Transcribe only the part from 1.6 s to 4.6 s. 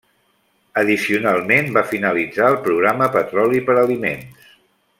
va finalitzar el programa Petroli per Aliments.